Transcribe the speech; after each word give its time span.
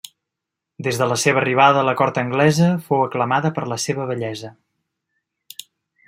Des 0.85 0.95
de 1.01 1.07
la 1.09 1.17
seva 1.23 1.37
arribada 1.41 1.83
a 1.83 1.85
la 1.89 1.93
cort 1.99 2.15
anglesa 2.21 2.69
fou 2.87 3.03
aclamada 3.09 3.51
per 3.59 3.67
la 3.73 3.77
seva 3.83 4.07
bellesa. 4.13 4.51